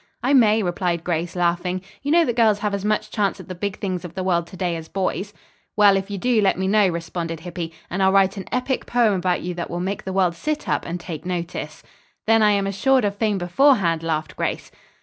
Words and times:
"I 0.23 0.33
may," 0.33 0.63
replied 0.63 1.03
Grace, 1.03 1.35
laughing. 1.35 1.83
"You 2.01 2.09
know 2.09 2.25
that 2.25 2.35
girls 2.35 2.57
have 2.57 2.73
as 2.73 2.83
much 2.83 3.11
chance 3.11 3.39
at 3.39 3.47
the 3.47 3.53
big 3.53 3.77
things 3.77 4.03
of 4.03 4.15
the 4.15 4.23
world 4.23 4.47
to 4.47 4.57
day, 4.57 4.75
as 4.75 4.87
boys." 4.87 5.31
"Well, 5.77 5.95
if 5.95 6.09
you 6.09 6.17
do, 6.17 6.41
let 6.41 6.57
me 6.57 6.67
know," 6.67 6.87
responded 6.89 7.41
Hippy, 7.41 7.71
"and 7.87 8.01
I'll 8.01 8.11
write 8.11 8.35
an 8.35 8.45
epic 8.51 8.87
poem 8.87 9.13
about 9.13 9.43
you 9.43 9.53
that 9.53 9.69
will 9.69 9.79
make 9.79 10.03
the 10.03 10.11
world 10.11 10.33
sit 10.33 10.67
up 10.67 10.85
and 10.87 10.99
take 10.99 11.23
notice." 11.23 11.83
"Then 12.25 12.41
I 12.41 12.49
am 12.49 12.65
assured 12.65 13.05
of 13.05 13.15
fame 13.15 13.37
beforehand," 13.37 14.01
laughed 14.01 14.35
Grace. 14.35 14.71